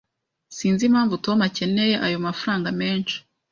[0.57, 3.15] Sinzi impamvu Tom akeneye ayo mafranga menshi.